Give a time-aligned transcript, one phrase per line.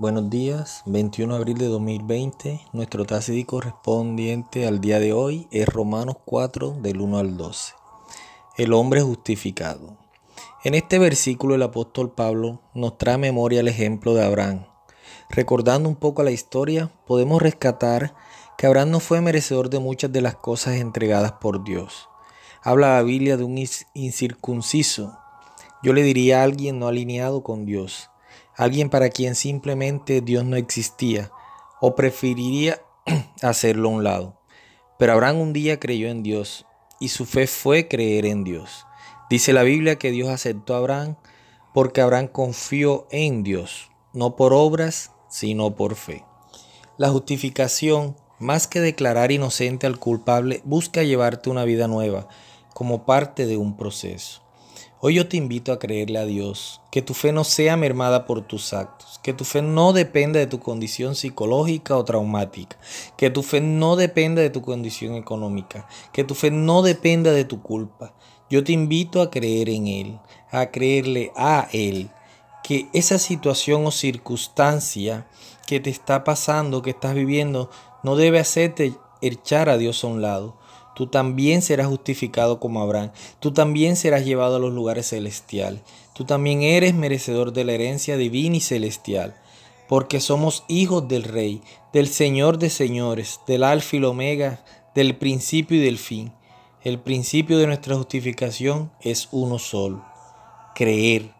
[0.00, 2.62] Buenos días, 21 de abril de 2020.
[2.72, 7.74] Nuestro TACD correspondiente al día de hoy es Romanos 4 del 1 al 12.
[8.56, 9.98] El hombre justificado.
[10.64, 14.64] En este versículo el apóstol Pablo nos trae memoria el ejemplo de Abraham.
[15.28, 18.14] Recordando un poco la historia, podemos rescatar
[18.56, 22.08] que Abraham no fue merecedor de muchas de las cosas entregadas por Dios.
[22.62, 23.62] Habla la Biblia de un
[23.92, 25.18] incircunciso.
[25.82, 28.09] Yo le diría a alguien no alineado con Dios
[28.56, 31.30] alguien para quien simplemente Dios no existía
[31.80, 32.82] o preferiría
[33.42, 34.40] hacerlo a un lado.
[34.98, 36.66] Pero Abraham un día creyó en Dios
[37.00, 38.86] y su fe fue creer en Dios.
[39.30, 41.16] Dice la Biblia que Dios aceptó a Abraham
[41.72, 46.24] porque Abraham confió en Dios, no por obras, sino por fe.
[46.98, 52.28] La justificación, más que declarar inocente al culpable, busca llevarte una vida nueva
[52.74, 54.42] como parte de un proceso.
[55.02, 58.42] Hoy yo te invito a creerle a Dios, que tu fe no sea mermada por
[58.42, 62.76] tus actos, que tu fe no dependa de tu condición psicológica o traumática,
[63.16, 67.46] que tu fe no dependa de tu condición económica, que tu fe no dependa de
[67.46, 68.12] tu culpa.
[68.50, 70.18] Yo te invito a creer en Él,
[70.50, 72.10] a creerle a Él,
[72.62, 75.26] que esa situación o circunstancia
[75.66, 77.70] que te está pasando, que estás viviendo,
[78.02, 80.59] no debe hacerte echar a Dios a un lado
[80.94, 85.80] tú también serás justificado como Abraham, tú también serás llevado a los lugares celestiales,
[86.14, 89.34] tú también eres merecedor de la herencia divina y celestial,
[89.88, 95.76] porque somos hijos del Rey, del Señor de señores, del Alfa y Omega, del principio
[95.78, 96.32] y del fin.
[96.82, 100.04] El principio de nuestra justificación es uno solo,
[100.74, 101.34] creer,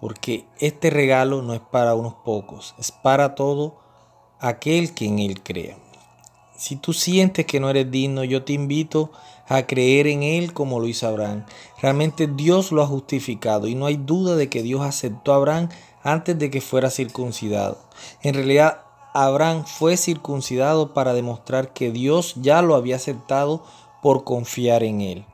[0.00, 3.80] porque este regalo no es para unos pocos, es para todo
[4.38, 5.76] aquel que en él crea.
[6.56, 9.10] Si tú sientes que no eres digno, yo te invito
[9.46, 11.44] a creer en Él como lo hizo Abraham.
[11.80, 15.68] Realmente Dios lo ha justificado y no hay duda de que Dios aceptó a Abraham
[16.02, 17.78] antes de que fuera circuncidado.
[18.22, 23.62] En realidad, Abraham fue circuncidado para demostrar que Dios ya lo había aceptado
[24.02, 25.24] por confiar en Él.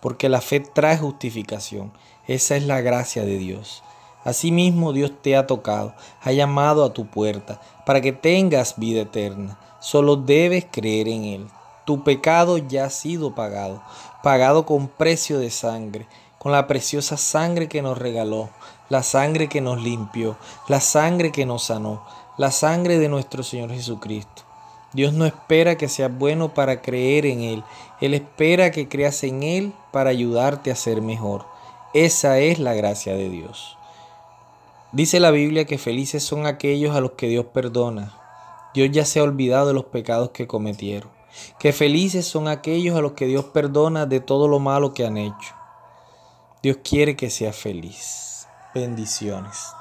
[0.00, 1.92] Porque la fe trae justificación.
[2.26, 3.82] Esa es la gracia de Dios.
[4.24, 9.58] Asimismo, Dios te ha tocado, ha llamado a tu puerta para que tengas vida eterna.
[9.80, 11.48] Solo debes creer en Él.
[11.86, 13.82] Tu pecado ya ha sido pagado,
[14.22, 16.06] pagado con precio de sangre,
[16.38, 18.50] con la preciosa sangre que nos regaló,
[18.90, 20.36] la sangre que nos limpió,
[20.68, 22.04] la sangre que nos sanó,
[22.36, 24.42] la sangre de nuestro Señor Jesucristo.
[24.92, 27.64] Dios no espera que seas bueno para creer en Él,
[28.00, 31.46] Él espera que creas en Él para ayudarte a ser mejor.
[31.94, 33.76] Esa es la gracia de Dios.
[34.92, 38.19] Dice la Biblia que felices son aquellos a los que Dios perdona,
[38.74, 41.10] Dios ya se ha olvidado de los pecados que cometieron.
[41.58, 45.16] Que felices son aquellos a los que Dios perdona de todo lo malo que han
[45.16, 45.54] hecho.
[46.62, 48.46] Dios quiere que seas feliz.
[48.74, 49.72] Bendiciones.